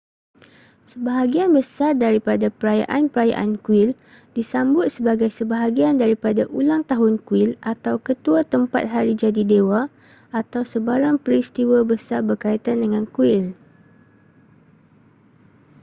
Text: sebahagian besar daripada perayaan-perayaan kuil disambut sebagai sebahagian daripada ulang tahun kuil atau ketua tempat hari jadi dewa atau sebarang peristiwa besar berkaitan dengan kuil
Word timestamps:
sebahagian 0.89 1.51
besar 1.57 1.91
daripada 2.03 2.47
perayaan-perayaan 2.59 3.51
kuil 3.65 3.89
disambut 4.35 4.87
sebagai 4.95 5.29
sebahagian 5.39 5.93
daripada 6.03 6.43
ulang 6.57 6.81
tahun 6.91 7.13
kuil 7.27 7.51
atau 7.73 7.95
ketua 8.05 8.39
tempat 8.53 8.83
hari 8.93 9.13
jadi 9.23 9.41
dewa 9.51 9.81
atau 10.41 10.61
sebarang 10.73 11.17
peristiwa 11.25 11.79
besar 11.91 12.19
berkaitan 12.29 12.77
dengan 12.83 13.03
kuil 13.15 13.45